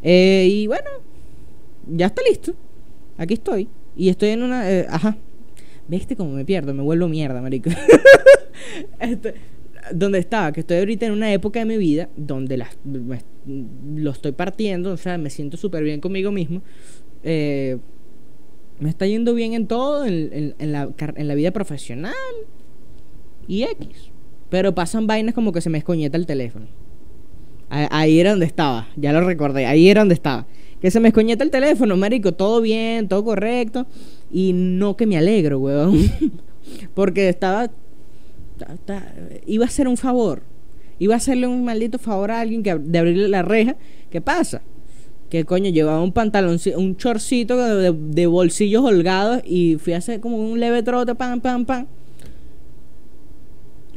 Eh, 0.01 0.47
y 0.49 0.67
bueno, 0.67 0.89
ya 1.87 2.05
está 2.05 2.21
listo. 2.29 2.53
Aquí 3.17 3.33
estoy. 3.33 3.67
Y 3.97 4.09
estoy 4.09 4.29
en 4.29 4.43
una. 4.43 4.69
eh, 4.71 4.85
ajá. 4.89 5.17
¿Viste 5.87 6.15
cómo 6.15 6.31
me 6.31 6.45
pierdo? 6.45 6.73
Me 6.73 6.83
vuelvo 6.83 7.07
mierda, 7.07 7.41
marico. 7.41 7.69
Este, 8.99 9.35
donde 9.91 10.17
estaba, 10.17 10.51
que 10.51 10.61
estoy 10.61 10.77
ahorita 10.77 11.05
en 11.05 11.11
una 11.11 11.31
época 11.31 11.59
de 11.59 11.65
mi 11.65 11.77
vida 11.77 12.09
donde 12.15 12.57
las, 12.57 12.69
lo 12.85 14.11
estoy 14.11 14.31
partiendo, 14.31 14.91
o 14.93 14.97
sea, 14.97 15.17
me 15.17 15.29
siento 15.29 15.57
súper 15.57 15.83
bien 15.83 16.01
conmigo 16.01 16.31
mismo. 16.31 16.61
Eh, 17.23 17.77
me 18.79 18.89
está 18.89 19.05
yendo 19.05 19.33
bien 19.33 19.53
en 19.53 19.67
todo, 19.67 20.05
en, 20.05 20.55
la, 20.59 20.89
en 20.97 21.27
la 21.27 21.35
vida 21.35 21.51
profesional 21.51 22.13
y 23.47 23.63
X. 23.63 24.11
Pero 24.49 24.75
pasan 24.75 25.07
vainas 25.07 25.35
como 25.35 25.51
que 25.51 25.61
se 25.61 25.69
me 25.69 25.77
escoñeta 25.77 26.17
el 26.17 26.25
teléfono. 26.25 26.67
Ahí 27.69 28.19
era 28.19 28.31
donde 28.31 28.45
estaba, 28.45 28.87
ya 28.95 29.11
lo 29.11 29.21
recordé, 29.21 29.65
ahí 29.65 29.89
era 29.89 30.01
donde 30.01 30.13
estaba. 30.13 30.45
Que 30.79 30.91
se 30.91 30.99
me 30.99 31.09
escoñeta 31.09 31.43
el 31.43 31.49
teléfono, 31.49 31.97
marico, 31.97 32.33
todo 32.33 32.61
bien, 32.61 33.07
todo 33.07 33.23
correcto. 33.23 33.87
Y 34.31 34.53
no 34.53 34.97
que 34.97 35.05
me 35.05 35.17
alegro, 35.17 35.59
weón. 35.59 35.97
Porque 36.93 37.29
estaba, 37.29 37.69
Iba 39.45 39.65
a 39.65 39.67
hacer 39.67 39.87
un 39.87 39.97
favor. 39.97 40.41
Iba 40.99 41.15
a 41.15 41.17
hacerle 41.17 41.47
un 41.47 41.65
maldito 41.65 41.99
favor 41.99 42.31
a 42.31 42.39
alguien 42.39 42.63
que 42.63 42.73
de 42.75 42.99
abrirle 42.99 43.27
la 43.27 43.41
reja. 43.41 43.75
¿Qué 44.09 44.21
pasa? 44.21 44.61
Que 45.29 45.43
coño, 45.43 45.69
llevaba 45.69 46.01
un 46.01 46.13
pantalón, 46.13 46.57
un 46.77 46.95
chorcito 46.95 47.57
de, 47.57 48.27
bolsillos 48.27 48.83
holgados 48.83 49.41
y 49.45 49.75
fui 49.77 49.93
a 49.93 49.97
hacer 49.97 50.19
como 50.19 50.37
un 50.37 50.59
leve 50.59 50.83
trote, 50.83 51.15
pam, 51.15 51.41
pam, 51.41 51.65
pam. 51.65 51.87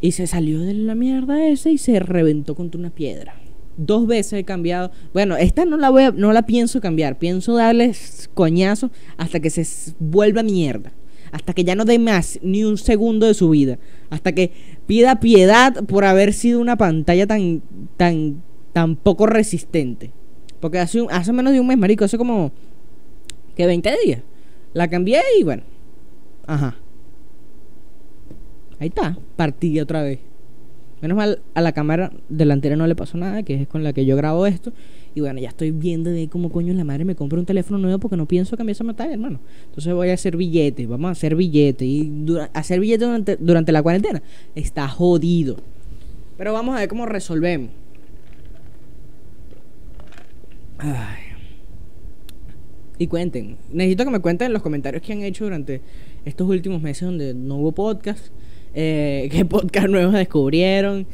Y 0.01 0.13
se 0.13 0.27
salió 0.27 0.61
de 0.61 0.75
la 0.75 0.95
mierda 0.95 1.47
esa 1.47 1.71
y 1.71 1.79
se 1.79 2.01
reventó 2.01 2.55
contra 2.55 2.79
una 2.79 2.91
piedra. 2.91 3.35
Dos 3.79 4.09
veces 4.09 4.33
he 4.35 4.45
cambiado. 4.45 4.91
Bueno, 5.13 5.37
esta 5.37 5.65
no 5.65 5.77
la 5.77 5.89
voy 5.89 6.03
a, 6.03 6.11
no 6.11 6.33
la 6.33 6.43
pienso 6.43 6.81
cambiar. 6.81 7.17
Pienso 7.17 7.55
darles 7.55 8.29
coñazos 8.35 8.91
hasta 9.17 9.39
que 9.39 9.51
se 9.51 9.95
vuelva 10.01 10.43
mierda. 10.43 10.93
Hasta 11.31 11.53
que 11.55 11.63
ya 11.63 11.77
no 11.77 11.85
dé 11.85 12.01
más 12.01 12.41
ni 12.43 12.65
un 12.65 12.77
segundo 12.77 13.27
de 13.27 13.35
su 13.35 13.51
vida. 13.51 13.79
Hasta 14.11 14.33
que 14.33 14.51
pida 14.87 15.21
piedad 15.21 15.85
por 15.85 16.05
haber 16.05 16.33
sido 16.33 16.61
una 16.61 16.77
pantalla 16.77 17.27
tan, 17.27 17.63
tan, 17.97 18.43
tan 18.73 18.97
poco 18.97 19.27
resistente. 19.27 20.11
Porque 20.59 20.81
hace, 20.81 21.07
hace 21.11 21.33
menos 21.33 21.53
de 21.53 21.61
un 21.61 21.69
mes, 21.69 21.79
marico, 21.79 22.05
hace 22.05 22.19
como 22.19 22.51
que 23.55 23.65
20 23.65 23.97
días. 24.05 24.23
La 24.75 24.89
cambié 24.89 25.23
y 25.39 25.45
bueno. 25.45 25.63
Ajá. 26.49 26.77
Ahí 28.81 28.89
está, 28.89 29.17
partí 29.37 29.79
otra 29.79 30.03
vez. 30.03 30.19
Menos 31.01 31.17
mal 31.17 31.41
a 31.55 31.61
la 31.61 31.73
cámara 31.73 32.11
delantera 32.29 32.77
no 32.77 32.87
le 32.87 32.97
pasó 32.97 33.19
nada, 33.19 33.43
que 33.43 33.55
es 33.55 33.69
con 33.69 33.85
la 33.85 33.93
que 33.93 34.05
yo 34.05 34.17
grabo 34.17 34.47
esto. 34.47 34.73
Y 35.15 35.21
bueno, 35.21 35.41
ya 35.41 35.49
estoy 35.49 35.71
viendo 35.71 36.11
de 36.11 36.29
cómo 36.29 36.51
coño 36.51 36.75
la 36.75 36.85
madre 36.85 37.05
me 37.05 37.15
compra 37.15 37.39
un 37.39 37.47
teléfono 37.47 37.79
nuevo 37.79 37.99
porque 37.99 38.17
no 38.17 38.27
pienso 38.27 38.57
cambiar 38.57 38.73
esa 38.73 38.85
pantalla, 38.85 39.13
hermano. 39.13 39.41
Entonces 39.67 39.93
voy 39.95 40.11
a 40.11 40.15
hacer 40.15 40.37
billetes, 40.37 40.89
vamos 40.89 41.09
a 41.09 41.13
hacer 41.13 41.35
billetes. 41.35 41.87
Y 41.87 42.13
hacer 42.53 42.81
billetes 42.81 43.07
durante, 43.07 43.37
durante 43.37 43.73
la 43.73 43.83
cuarentena 43.83 44.23
está 44.55 44.89
jodido. 44.89 45.57
Pero 46.37 46.53
vamos 46.53 46.77
a 46.77 46.81
ver 46.81 46.89
cómo 46.89 47.07
resolvemos. 47.07 47.71
Ay. 50.79 51.29
Y 52.99 53.07
cuenten. 53.07 53.57
Necesito 53.73 54.05
que 54.05 54.11
me 54.11 54.21
cuenten 54.21 54.53
los 54.53 54.63
comentarios 54.63 55.03
que 55.03 55.13
han 55.13 55.23
hecho 55.23 55.45
durante 55.45 55.81
estos 56.25 56.49
últimos 56.49 56.83
meses 56.83 57.07
donde 57.07 57.35
no 57.35 57.57
hubo 57.57 57.73
podcast. 57.73 58.33
Eh, 58.75 59.29
¿Qué 59.33 59.45
podcast 59.45 59.89
nuevos 59.89 60.15
descubrieron? 60.15 61.07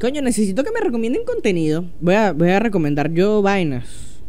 Coño, 0.00 0.22
necesito 0.22 0.64
que 0.64 0.70
me 0.70 0.80
recomienden 0.80 1.24
contenido. 1.24 1.84
Voy 2.00 2.14
a, 2.14 2.32
voy 2.32 2.50
a 2.50 2.60
recomendar 2.60 3.12
yo 3.12 3.42
vainas. 3.42 4.20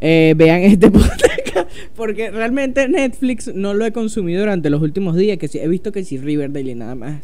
Eh, 0.00 0.34
vean 0.36 0.62
este 0.62 0.90
podcast. 0.90 1.70
Porque 1.94 2.30
realmente 2.30 2.88
Netflix 2.88 3.52
no 3.54 3.74
lo 3.74 3.84
he 3.84 3.92
consumido 3.92 4.40
durante 4.40 4.70
los 4.70 4.82
últimos 4.82 5.16
días. 5.16 5.38
Que 5.38 5.48
sí, 5.48 5.58
he 5.58 5.68
visto 5.68 5.92
que 5.92 6.04
sí 6.04 6.18
Riverdale 6.18 6.70
y 6.70 6.74
nada 6.74 6.94
más. 6.94 7.22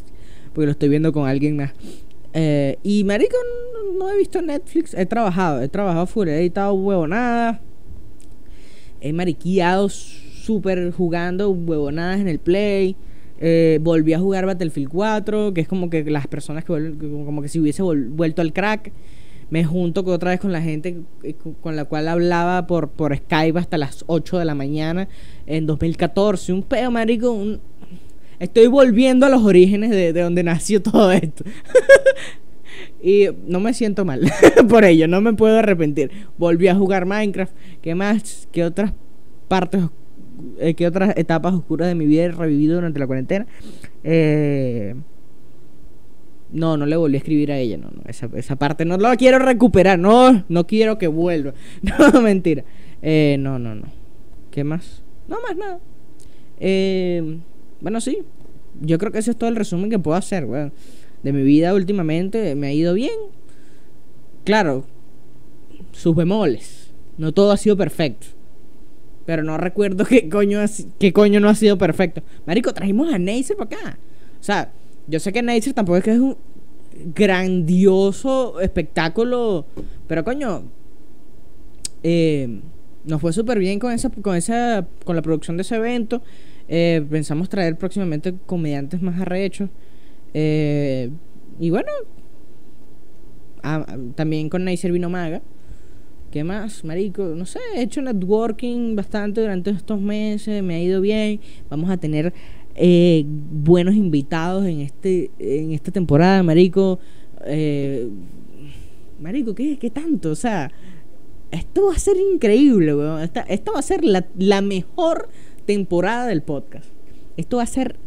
Porque 0.53 0.67
lo 0.67 0.73
estoy 0.73 0.89
viendo 0.89 1.13
con 1.13 1.29
alguien 1.29 1.57
más. 1.57 1.73
Eh, 2.33 2.79
y 2.83 3.05
marico, 3.05 3.37
no, 3.97 4.11
he 4.11 4.19
visto 4.19 4.43
Netflix. 4.43 4.95
He 4.95 5.07
trabajado, 5.07 5.63
he 5.63 5.69
trabajado 5.69 6.07
fuera, 6.07 6.33
he 6.33 6.41
editado 6.41 6.75
huevonadas. 6.75 7.61
He 9.01 9.13
mariqueado 9.13 9.89
súper 9.89 10.91
jugando 10.91 11.51
huevonadas 11.51 12.21
en 12.21 12.29
el 12.29 12.39
play. 12.39 12.97
Eh, 13.47 13.79
volví 13.83 14.15
a 14.15 14.19
jugar 14.19 14.47
Battlefield 14.47 14.89
4, 14.89 15.53
que 15.53 15.61
es 15.61 15.69
como 15.69 15.91
que 15.91 16.03
las 16.05 16.27
personas 16.27 16.65
que 16.65 16.73
como 16.99 17.43
que 17.43 17.49
si 17.49 17.61
hubiese 17.61 17.83
vuelto 17.83 18.41
al 18.41 18.55
crack. 18.55 18.91
Me 19.51 19.63
junto 19.65 20.01
otra 20.01 20.31
vez 20.31 20.41
con 20.41 20.51
la 20.51 20.63
gente 20.63 21.03
eh, 21.23 21.35
con 21.61 21.77
la 21.77 21.85
cual 21.85 22.09
hablaba 22.09 22.67
por, 22.67 22.89
por 22.89 23.15
Skype 23.15 23.59
hasta 23.59 23.77
las 23.77 24.03
8 24.07 24.39
de 24.39 24.47
la 24.47 24.55
mañana 24.55 25.09
en 25.45 25.67
2014. 25.67 26.55
Un 26.55 26.63
pedo, 26.63 26.91
marico, 26.91 27.33
un, 27.33 27.61
Estoy 28.39 28.67
volviendo 28.67 29.27
a 29.27 29.29
los 29.29 29.43
orígenes 29.43 29.91
de, 29.91 30.15
donde 30.15 30.43
nació 30.43 30.81
todo 30.81 31.13
esto. 31.13 31.45
y 33.03 33.27
no 33.47 33.61
me 33.61 33.75
siento 33.75 34.07
mal 34.07 34.23
por 34.71 34.87
ello, 34.87 35.07
no 35.07 35.21
me 35.21 35.35
puedo 35.35 35.59
arrepentir. 35.59 36.11
Volví 36.39 36.69
a 36.69 36.75
jugar 36.75 37.05
Minecraft. 37.05 37.53
¿Qué 37.83 37.95
más? 37.95 38.49
¿Qué 38.51 38.65
otras 38.65 38.95
partes, 39.49 39.83
eh, 40.59 40.75
qué 40.75 40.87
otras 40.87 41.17
etapas 41.17 41.55
oscuras 41.55 41.89
de 41.89 41.95
mi 41.95 42.07
vida 42.07 42.25
he 42.25 42.33
revivido 42.33 42.77
durante 42.77 42.99
la 42.99 43.07
cuarentena? 43.07 43.47
Eh, 44.03 44.95
no, 46.53 46.77
no 46.77 46.87
le 46.87 46.97
volví 46.97 47.17
a 47.17 47.19
escribir 47.19 47.51
a 47.51 47.59
ella, 47.59 47.77
no, 47.77 47.91
no, 47.91 48.03
esa, 48.07 48.31
esa 48.35 48.57
parte 48.57 48.85
no 48.85 48.97
la 48.97 49.17
quiero 49.17 49.41
recuperar, 49.41 49.99
no, 49.99 50.45
no 50.49 50.67
quiero 50.67 50.99
que 50.99 51.09
vuelva. 51.09 51.53
No, 51.83 52.21
mentira. 52.23 52.65
Eh, 53.03 53.37
no, 53.39 53.59
no, 53.59 53.75
no. 53.75 53.87
¿Qué 54.51 54.63
más? 54.63 55.03
No 55.29 55.39
más 55.43 55.57
nada. 55.57 55.81
Eh, 56.61 57.39
bueno, 57.81 58.01
sí. 58.01 58.19
Yo 58.81 58.99
creo 58.99 59.13
que 59.13 59.19
ese 59.19 59.33
es 59.33 59.37
todo 59.37 59.51
el 59.51 59.57
resumen 59.57 59.91
que 59.91 59.99
puedo 59.99 60.17
hacer. 60.17 60.47
De 61.23 61.33
mi 61.33 61.43
vida 61.43 61.75
últimamente 61.75 62.55
me 62.55 62.69
ha 62.69 62.73
ido 62.73 62.95
bien. 62.95 63.19
Claro, 64.45 64.85
sus 65.93 66.15
bemoles. 66.15 66.93
No 67.19 67.33
todo 67.33 67.53
ha 67.53 67.57
sido 67.57 67.77
perfecto. 67.77 68.29
Pero 69.27 69.43
no 69.43 69.57
recuerdo 69.59 70.05
qué 70.05 70.29
coño, 70.29 70.61
qué 70.99 71.13
coño 71.13 71.41
no 71.41 71.49
ha 71.49 71.55
sido 71.55 71.79
perfecto. 71.79 72.23
Marico, 72.47 72.73
trajimos 72.73 73.13
a 73.13 73.19
Neisser 73.19 73.57
para 73.57 73.77
acá. 73.77 73.99
O 74.41 74.43
sea, 74.43 74.73
yo 75.07 75.19
sé 75.21 75.33
que 75.33 75.43
Neisser 75.43 75.73
tampoco 75.73 75.97
es 75.99 76.05
que 76.05 76.13
es 76.13 76.19
un 76.19 76.37
grandioso 77.15 78.61
espectáculo. 78.61 79.67
Pero 80.07 80.25
coño, 80.25 80.65
eh, 82.03 82.61
nos 83.05 83.21
fue 83.21 83.33
súper 83.33 83.59
bien 83.59 83.79
con 83.79 83.93
esa, 83.93 84.11
con 84.11 84.37
esa, 84.37 84.87
con 85.05 85.17
la 85.17 85.23
producción 85.23 85.57
de 85.57 85.63
ese 85.63 85.77
evento. 85.77 86.23
Eh, 86.69 87.05
pensamos 87.11 87.49
traer 87.49 87.77
próximamente 87.77 88.35
comediantes 88.47 89.01
más 89.03 89.21
arrechos. 89.21 89.71
Eh, 90.33 91.11
y 91.59 91.71
bueno, 91.71 91.91
también 94.15 94.49
con 94.49 94.65
Nicer 94.65 94.93
Vino 94.93 95.09
Maga. 95.09 95.43
¿Qué 96.35 96.43
más, 96.43 96.83
marico? 96.83 97.23
No 97.27 97.47
sé, 97.47 97.61
he 97.77 97.83
hecho 97.83 98.03
networking 98.03 98.97
bastante 98.97 99.41
durante 99.41 99.71
estos 99.71 100.01
meses, 100.01 100.65
me 100.65 100.75
ha 100.75 100.83
ido 100.83 101.01
bien. 101.01 101.39
Vamos 101.71 101.89
a 101.91 101.97
tener 101.97 102.35
eh, 102.75 103.25
buenos 103.25 103.95
invitados 103.95 104.67
en 104.67 104.81
este 104.81 105.31
en 105.39 105.71
esta 105.71 105.93
temporada, 105.93 106.43
marico. 106.43 106.99
marico, 109.21 109.55
¿qué, 109.55 109.79
¿qué 109.79 109.91
tanto? 109.91 110.33
O 110.33 110.35
sea, 110.35 110.73
esto 111.53 111.87
va 111.87 111.95
a 111.95 111.99
ser 112.01 112.17
increíble, 112.17 112.97
weón. 112.97 113.23
Esta, 113.23 113.71
va 113.73 113.79
a 113.79 113.83
ser 113.83 114.05
la, 114.05 114.27
la 114.37 114.61
mejor 114.61 115.29
temporada 115.67 116.27
del 116.27 116.43
podcast. 116.43 116.91
Esto 117.37 117.59
va 117.59 117.63
a 117.63 117.67
ser. 117.67 118.01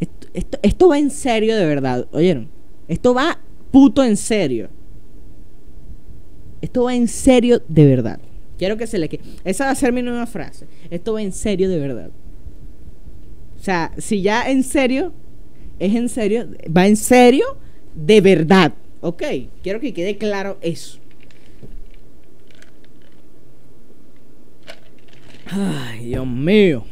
Esto, 0.00 0.58
esto, 0.62 0.88
va 0.88 0.98
en 0.98 1.10
serio 1.10 1.54
de 1.54 1.66
verdad. 1.66 2.08
¿Oyeron? 2.12 2.48
Esto 2.88 3.12
va 3.12 3.40
puto 3.70 4.02
en 4.02 4.16
serio. 4.16 4.70
Esto 6.62 6.84
va 6.84 6.94
en 6.94 7.08
serio 7.08 7.60
de 7.68 7.84
verdad. 7.84 8.20
Quiero 8.56 8.76
que 8.76 8.86
se 8.86 8.98
le 8.98 9.08
quede. 9.08 9.22
Esa 9.44 9.66
va 9.66 9.72
a 9.72 9.74
ser 9.74 9.92
mi 9.92 10.00
nueva 10.02 10.26
frase. 10.26 10.66
Esto 10.90 11.12
va 11.12 11.22
en 11.22 11.32
serio 11.32 11.68
de 11.68 11.78
verdad. 11.78 12.10
O 13.60 13.62
sea, 13.62 13.92
si 13.98 14.22
ya 14.22 14.48
en 14.48 14.62
serio, 14.62 15.12
es 15.78 15.94
en 15.94 16.08
serio, 16.08 16.46
va 16.74 16.86
en 16.86 16.96
serio 16.96 17.44
de 17.94 18.20
verdad. 18.20 18.72
Ok, 19.00 19.22
quiero 19.62 19.80
que 19.80 19.92
quede 19.92 20.16
claro 20.16 20.58
eso. 20.62 20.98
Ay, 25.46 26.06
Dios 26.06 26.26
mío. 26.26 26.84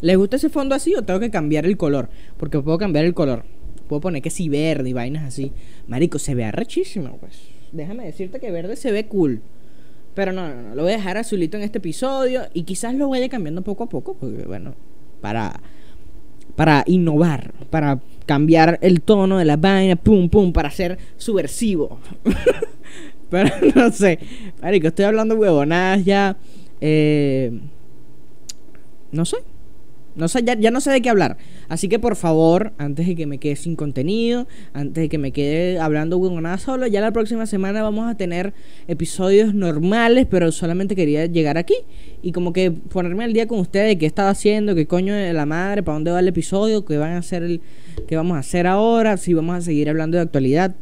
¿Les 0.00 0.16
gusta 0.16 0.36
ese 0.36 0.50
fondo 0.50 0.74
así 0.74 0.94
o 0.94 1.02
tengo 1.02 1.20
que 1.20 1.30
cambiar 1.30 1.64
el 1.64 1.76
color? 1.76 2.10
Porque 2.36 2.60
puedo 2.60 2.76
cambiar 2.76 3.04
el 3.04 3.14
color. 3.14 3.44
Puedo 3.88 4.00
poner 4.00 4.20
que 4.20 4.30
sí 4.30 4.48
verde 4.48 4.90
y 4.90 4.92
vainas 4.92 5.24
así. 5.24 5.52
Marico, 5.86 6.18
se 6.18 6.34
ve 6.34 6.44
arrechísimo, 6.44 7.16
pues. 7.18 7.53
Déjame 7.74 8.04
decirte 8.04 8.38
que 8.38 8.50
verde 8.52 8.76
se 8.76 8.92
ve 8.92 9.06
cool. 9.06 9.42
Pero 10.14 10.32
no, 10.32 10.48
no, 10.48 10.62
no. 10.62 10.74
Lo 10.76 10.84
voy 10.84 10.92
a 10.92 10.96
dejar 10.96 11.18
azulito 11.18 11.56
en 11.56 11.64
este 11.64 11.78
episodio. 11.78 12.42
Y 12.54 12.62
quizás 12.62 12.94
lo 12.94 13.08
vaya 13.08 13.28
cambiando 13.28 13.62
poco 13.62 13.84
a 13.84 13.88
poco. 13.88 14.14
Porque, 14.14 14.44
bueno, 14.46 14.74
para. 15.20 15.60
Para 16.54 16.84
innovar. 16.86 17.52
Para 17.70 18.00
cambiar 18.26 18.78
el 18.80 19.02
tono 19.02 19.38
de 19.38 19.44
la 19.44 19.56
vaina. 19.56 19.96
Pum, 19.96 20.28
pum. 20.28 20.52
Para 20.52 20.70
ser 20.70 20.98
subversivo. 21.16 21.98
Pero 23.30 23.50
no 23.74 23.90
sé. 23.90 24.20
Marico, 24.62 24.86
estoy 24.86 25.06
hablando 25.06 25.34
huevonadas 25.34 26.04
ya. 26.04 26.36
Eh, 26.80 27.58
no 29.10 29.24
sé. 29.24 29.38
No 30.16 30.28
sé, 30.28 30.44
ya, 30.44 30.54
ya, 30.54 30.70
no 30.70 30.80
sé 30.80 30.92
de 30.92 31.02
qué 31.02 31.10
hablar. 31.10 31.36
Así 31.68 31.88
que 31.88 31.98
por 31.98 32.14
favor, 32.14 32.72
antes 32.78 33.06
de 33.06 33.16
que 33.16 33.26
me 33.26 33.38
quede 33.38 33.56
sin 33.56 33.74
contenido, 33.74 34.46
antes 34.72 35.02
de 35.02 35.08
que 35.08 35.18
me 35.18 35.32
quede 35.32 35.80
hablando 35.80 36.20
con 36.20 36.40
nada 36.40 36.58
solo, 36.58 36.86
ya 36.86 37.00
la 37.00 37.12
próxima 37.12 37.46
semana 37.46 37.82
vamos 37.82 38.08
a 38.08 38.16
tener 38.16 38.54
episodios 38.86 39.54
normales, 39.54 40.26
pero 40.30 40.52
solamente 40.52 40.94
quería 40.94 41.26
llegar 41.26 41.58
aquí 41.58 41.74
y 42.22 42.30
como 42.30 42.52
que 42.52 42.70
ponerme 42.70 43.24
al 43.24 43.32
día 43.32 43.48
con 43.48 43.58
ustedes 43.58 43.96
qué 43.96 44.06
estaba 44.06 44.30
haciendo, 44.30 44.76
qué 44.76 44.86
coño 44.86 45.14
de 45.14 45.32
la 45.32 45.46
madre, 45.46 45.82
para 45.82 45.94
dónde 45.94 46.12
va 46.12 46.20
el 46.20 46.28
episodio, 46.28 46.84
qué 46.84 46.96
van 46.96 47.12
a 47.12 47.18
hacer 47.18 47.42
el, 47.42 47.60
qué 48.06 48.14
vamos 48.14 48.36
a 48.36 48.40
hacer 48.40 48.68
ahora, 48.68 49.16
si 49.16 49.34
vamos 49.34 49.56
a 49.56 49.60
seguir 49.62 49.90
hablando 49.90 50.16
de 50.16 50.22
actualidad. 50.22 50.76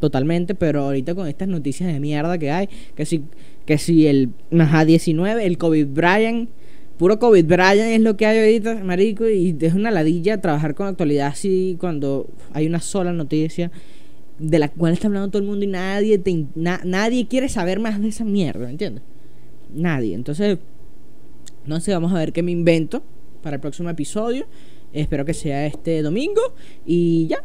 Totalmente, 0.00 0.54
pero 0.54 0.84
ahorita 0.84 1.14
con 1.14 1.28
estas 1.28 1.46
noticias 1.46 1.92
de 1.92 2.00
mierda 2.00 2.38
que 2.38 2.50
hay, 2.50 2.70
que 2.94 3.04
si, 3.04 3.22
que 3.66 3.76
si 3.76 4.06
el 4.06 4.30
Maja 4.50 4.86
19, 4.86 5.44
el 5.44 5.58
COVID 5.58 5.88
Brian 5.88 6.48
puro 7.00 7.18
COVID 7.18 7.46
Brian 7.46 7.88
es 7.88 8.02
lo 8.02 8.14
que 8.18 8.26
hay 8.26 8.38
ahorita, 8.40 8.84
marico, 8.84 9.26
y 9.26 9.56
es 9.58 9.72
una 9.72 9.90
ladilla 9.90 10.38
trabajar 10.38 10.74
con 10.74 10.86
actualidad 10.86 11.28
así 11.28 11.78
cuando 11.80 12.28
hay 12.52 12.66
una 12.66 12.78
sola 12.78 13.10
noticia 13.14 13.70
de 14.38 14.58
la 14.58 14.68
cual 14.68 14.92
está 14.92 15.06
hablando 15.06 15.30
todo 15.30 15.40
el 15.40 15.48
mundo 15.48 15.64
y 15.64 15.68
nadie 15.68 16.18
te, 16.18 16.44
nadie 16.54 17.26
quiere 17.26 17.48
saber 17.48 17.80
más 17.80 18.02
de 18.02 18.08
esa 18.08 18.26
mierda, 18.26 18.68
¿entiendes? 18.68 19.02
Nadie. 19.74 20.14
Entonces, 20.14 20.58
no 21.64 21.80
sé, 21.80 21.94
vamos 21.94 22.12
a 22.12 22.16
ver 22.16 22.34
qué 22.34 22.42
me 22.42 22.52
invento 22.52 23.02
para 23.42 23.54
el 23.54 23.60
próximo 23.62 23.88
episodio. 23.88 24.44
Espero 24.92 25.24
que 25.24 25.32
sea 25.32 25.64
este 25.64 26.02
domingo 26.02 26.42
y 26.84 27.28
ya. 27.28 27.42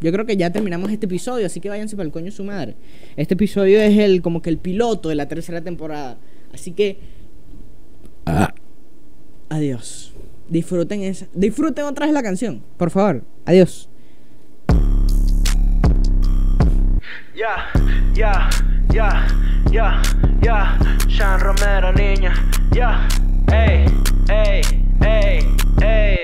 Yo 0.00 0.10
creo 0.12 0.24
que 0.24 0.38
ya 0.38 0.50
terminamos 0.50 0.90
este 0.90 1.04
episodio, 1.04 1.44
así 1.44 1.60
que 1.60 1.68
váyanse 1.68 1.94
para 1.94 2.06
el 2.06 2.12
coño 2.12 2.30
su 2.30 2.42
madre. 2.42 2.74
Este 3.18 3.34
episodio 3.34 3.78
es 3.82 3.98
el 3.98 4.22
como 4.22 4.40
que 4.40 4.48
el 4.48 4.56
piloto 4.56 5.10
de 5.10 5.14
la 5.14 5.28
tercera 5.28 5.60
temporada. 5.60 6.16
Así 6.54 6.72
que 6.72 7.15
Adiós. 9.48 10.12
Disfruten 10.48 11.02
esa. 11.02 11.26
Disfruten 11.34 11.84
otra 11.84 12.06
vez 12.06 12.14
la 12.14 12.22
canción, 12.22 12.62
por 12.76 12.90
favor. 12.90 13.24
Adiós. 13.44 13.88
Ya, 17.34 17.70
ya, 18.14 18.48
ya, 18.92 19.26
ya, 19.70 20.02
ya. 20.42 20.78
Sean 21.08 21.40
Romero, 21.40 21.92
niña. 21.92 22.34
Ya, 22.72 23.08
ey, 23.52 23.86
ey, 24.28 24.62
ey, 25.00 25.56
ey. 25.82 26.18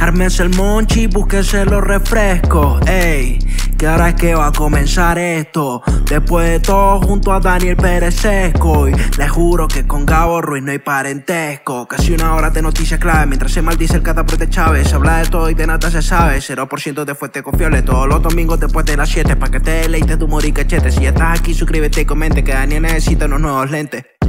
Armense 0.00 0.42
el 0.42 0.50
monchi, 0.50 1.06
búsquese 1.06 1.64
los 1.64 1.82
refrescos, 1.82 2.80
ey 2.88 3.38
que 3.80 3.86
ahora 3.86 4.10
es 4.10 4.14
que 4.14 4.34
va 4.34 4.48
a 4.48 4.52
comenzar 4.52 5.18
esto. 5.18 5.82
Después 6.04 6.46
de 6.50 6.60
todo, 6.60 7.00
junto 7.00 7.32
a 7.32 7.40
Daniel 7.40 7.78
Pérez 7.78 8.14
Sesco. 8.14 8.86
Y 8.86 8.92
le 8.92 9.26
juro 9.26 9.66
que 9.68 9.86
con 9.86 10.04
Gabo 10.04 10.42
Ruiz 10.42 10.62
no 10.62 10.70
hay 10.70 10.80
parentesco. 10.80 11.88
Casi 11.88 12.12
una 12.12 12.34
hora 12.34 12.50
de 12.50 12.60
noticias 12.60 13.00
clave 13.00 13.24
mientras 13.24 13.52
se 13.52 13.62
maldice 13.62 13.96
el 13.96 14.02
cataporte 14.02 14.50
Chávez. 14.50 14.88
Se 14.88 14.96
habla 14.96 15.20
de 15.20 15.30
todo 15.30 15.48
y 15.48 15.54
de 15.54 15.66
nada 15.66 15.90
se 15.90 16.02
sabe. 16.02 16.40
0% 16.40 17.04
de 17.06 17.14
fuente 17.14 17.42
confiable 17.42 17.80
todos 17.80 18.06
los 18.06 18.22
domingos 18.22 18.60
después 18.60 18.84
de 18.84 18.98
las 18.98 19.08
7. 19.08 19.36
Pa' 19.36 19.48
que 19.48 19.60
te 19.60 19.70
deleites 19.70 20.18
tu 20.18 20.26
humor 20.26 20.44
y 20.44 20.52
cachete. 20.52 20.92
Si 20.92 21.00
ya 21.00 21.08
estás 21.08 21.40
aquí, 21.40 21.54
suscríbete 21.54 22.02
y 22.02 22.04
comente 22.04 22.44
que 22.44 22.52
Daniel 22.52 22.82
necesita 22.82 23.24
unos 23.24 23.40
nuevos 23.40 23.70
lentes. 23.70 24.19